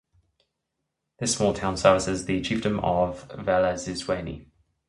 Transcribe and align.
This 1.19 1.35
small 1.35 1.53
town 1.53 1.77
services 1.77 2.25
the 2.25 2.41
chiefdom 2.41 2.83
of 2.83 3.27
Velezizweni. 3.27 4.47